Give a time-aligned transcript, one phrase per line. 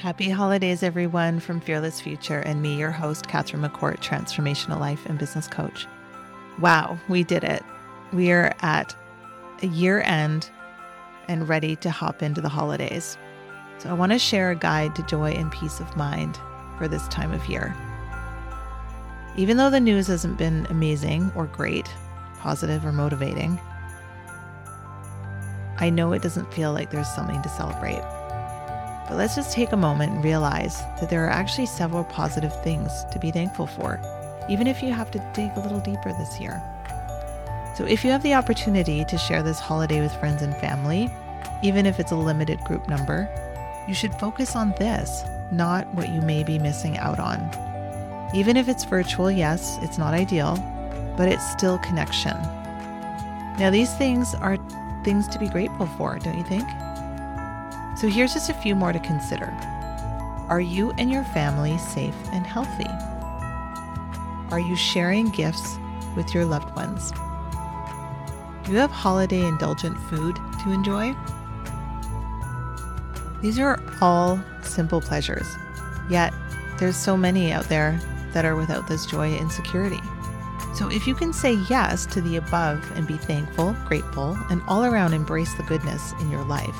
[0.00, 5.18] Happy holidays, everyone, from Fearless Future and me, your host, Catherine McCourt, transformational life and
[5.18, 5.86] business coach.
[6.58, 7.62] Wow, we did it.
[8.10, 8.96] We are at
[9.62, 10.48] a year end
[11.28, 13.18] and ready to hop into the holidays.
[13.76, 16.38] So, I want to share a guide to joy and peace of mind
[16.78, 17.76] for this time of year.
[19.36, 21.92] Even though the news hasn't been amazing or great,
[22.38, 23.60] positive or motivating,
[25.76, 28.02] I know it doesn't feel like there's something to celebrate.
[29.10, 33.04] But let's just take a moment and realize that there are actually several positive things
[33.10, 34.00] to be thankful for,
[34.48, 36.62] even if you have to dig a little deeper this year.
[37.74, 41.10] So, if you have the opportunity to share this holiday with friends and family,
[41.60, 43.28] even if it's a limited group number,
[43.88, 47.40] you should focus on this, not what you may be missing out on.
[48.32, 50.54] Even if it's virtual, yes, it's not ideal,
[51.16, 52.36] but it's still connection.
[53.58, 54.56] Now, these things are
[55.02, 56.68] things to be grateful for, don't you think?
[58.00, 59.54] So here's just a few more to consider.
[60.48, 62.88] Are you and your family safe and healthy?
[64.50, 65.76] Are you sharing gifts
[66.16, 67.12] with your loved ones?
[68.64, 71.14] Do you have holiday indulgent food to enjoy?
[73.42, 75.54] These are all simple pleasures,
[76.08, 76.32] yet
[76.78, 78.00] there's so many out there
[78.32, 80.00] that are without this joy and security.
[80.74, 84.86] So if you can say yes to the above and be thankful, grateful, and all
[84.86, 86.76] around embrace the goodness in your life,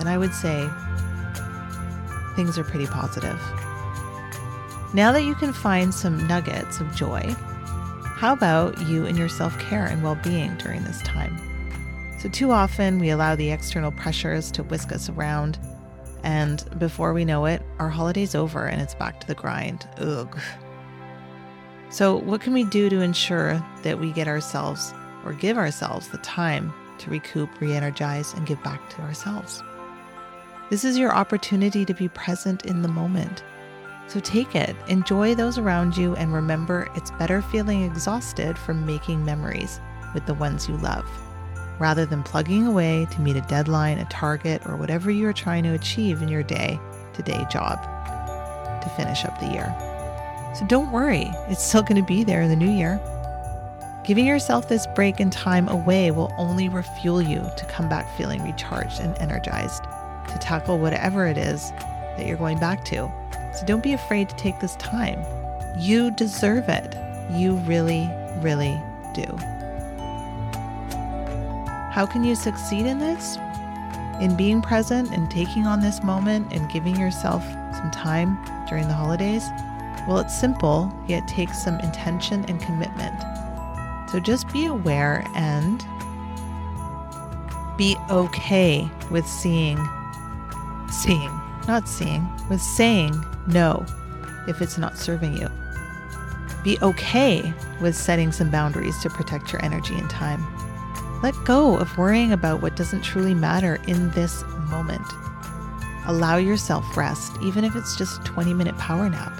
[0.00, 0.68] then I would say
[2.34, 3.38] things are pretty positive.
[4.94, 7.34] Now that you can find some nuggets of joy,
[8.16, 11.38] how about you and your self care and well being during this time?
[12.18, 15.58] So, too often we allow the external pressures to whisk us around,
[16.22, 19.88] and before we know it, our holiday's over and it's back to the grind.
[19.98, 20.38] Ugh.
[21.90, 24.92] So, what can we do to ensure that we get ourselves
[25.24, 29.62] or give ourselves the time to recoup, re energize, and give back to ourselves?
[30.70, 33.42] This is your opportunity to be present in the moment.
[34.06, 39.24] So take it, enjoy those around you, and remember it's better feeling exhausted from making
[39.24, 39.80] memories
[40.14, 41.04] with the ones you love,
[41.80, 45.64] rather than plugging away to meet a deadline, a target, or whatever you are trying
[45.64, 46.78] to achieve in your day
[47.14, 47.82] to day job
[48.80, 49.74] to finish up the year.
[50.56, 53.00] So don't worry, it's still going to be there in the new year.
[54.06, 58.44] Giving yourself this break and time away will only refuel you to come back feeling
[58.44, 59.82] recharged and energized
[60.30, 61.70] to tackle whatever it is
[62.16, 63.10] that you're going back to.
[63.54, 65.24] So don't be afraid to take this time.
[65.78, 66.96] You deserve it.
[67.32, 68.10] You really,
[68.40, 68.80] really
[69.14, 69.26] do.
[71.92, 73.36] How can you succeed in this?
[74.20, 77.42] In being present and taking on this moment and giving yourself
[77.72, 79.44] some time during the holidays?
[80.06, 83.20] Well, it's simple, yet takes some intention and commitment.
[84.10, 85.84] So just be aware and
[87.76, 89.78] be okay with seeing
[90.92, 91.30] seeing,
[91.66, 93.14] not seeing, with saying
[93.46, 93.84] no
[94.48, 95.48] if it's not serving you.
[96.62, 100.44] Be okay with setting some boundaries to protect your energy and time.
[101.22, 105.06] Let go of worrying about what doesn't truly matter in this moment.
[106.06, 109.32] Allow yourself rest, even if it's just a 20 minute power nap.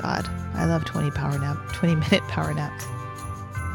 [0.00, 2.84] God, I love 20 power nap, 20 minute power naps.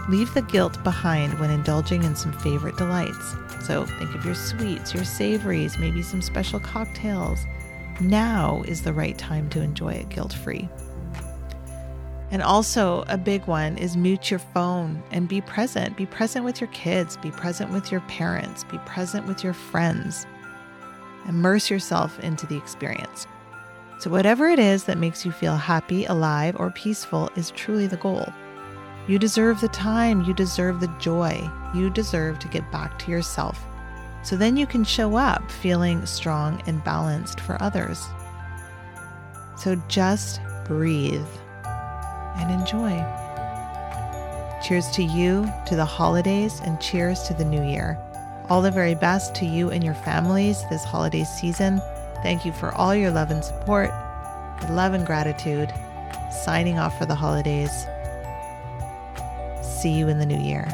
[0.09, 3.35] Leave the guilt behind when indulging in some favorite delights.
[3.65, 7.45] So think of your sweets, your savories, maybe some special cocktails.
[7.99, 10.69] Now is the right time to enjoy it guilt free.
[12.29, 15.95] And also, a big one is mute your phone and be present.
[15.95, 20.25] Be present with your kids, be present with your parents, be present with your friends.
[21.27, 23.27] Immerse yourself into the experience.
[23.99, 27.97] So, whatever it is that makes you feel happy, alive, or peaceful is truly the
[27.97, 28.31] goal.
[29.07, 33.65] You deserve the time, you deserve the joy, you deserve to get back to yourself.
[34.21, 38.05] So then you can show up feeling strong and balanced for others.
[39.55, 41.25] So just breathe
[41.63, 43.01] and enjoy.
[44.67, 47.97] Cheers to you, to the holidays, and cheers to the new year.
[48.49, 51.81] All the very best to you and your families this holiday season.
[52.23, 53.89] Thank you for all your love and support.
[54.69, 55.73] Love and gratitude.
[56.43, 57.85] Signing off for the holidays
[59.87, 60.67] see you in the new year.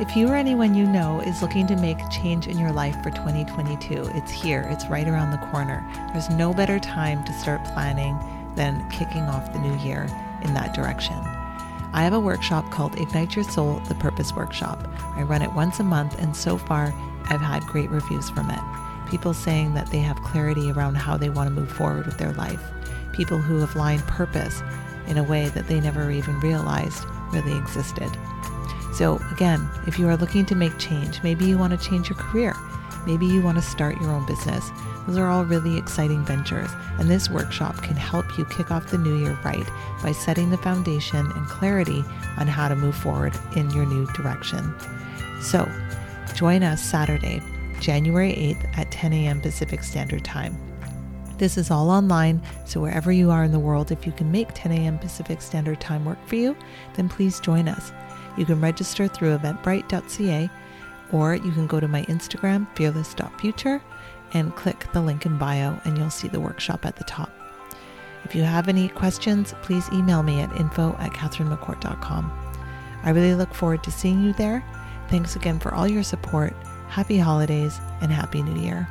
[0.00, 3.10] If you or anyone you know is looking to make change in your life for
[3.10, 5.84] 2022, it's here, it's right around the corner.
[6.12, 8.16] There's no better time to start planning
[8.54, 10.06] than kicking off the new year
[10.42, 11.18] in that direction.
[11.92, 14.78] I have a workshop called Ignite Your Soul, the Purpose Workshop.
[15.16, 16.94] I run it once a month, and so far,
[17.28, 18.81] I've had great reviews from it.
[19.12, 22.32] People saying that they have clarity around how they want to move forward with their
[22.32, 22.62] life
[23.12, 24.62] people who have lined purpose
[25.06, 28.10] in a way that they never even realized really existed.
[28.94, 32.18] So again, if you are looking to make change, maybe you want to change your
[32.18, 32.56] career,
[33.06, 34.70] maybe you want to start your own business.
[35.06, 38.98] Those are all really exciting ventures, and this workshop can help you kick off the
[38.98, 39.68] new year right
[40.02, 42.02] by setting the foundation and clarity
[42.38, 44.74] on how to move forward in your new direction.
[45.40, 45.68] So,
[46.34, 47.42] join us Saturday,
[47.82, 49.40] January 8th at 10 a.m.
[49.40, 50.56] Pacific Standard Time.
[51.36, 54.48] This is all online, so wherever you are in the world, if you can make
[54.54, 54.98] 10 a.m.
[55.00, 56.56] Pacific Standard Time work for you,
[56.94, 57.90] then please join us.
[58.36, 60.48] You can register through eventbrite.ca
[61.10, 63.82] or you can go to my Instagram, fearless.future,
[64.32, 67.30] and click the link in bio, and you'll see the workshop at the top.
[68.24, 72.32] If you have any questions, please email me at info at catherinemccourt.com.
[73.02, 74.64] I really look forward to seeing you there.
[75.08, 76.54] Thanks again for all your support.
[76.92, 78.86] Happy holidays and Happy New Year.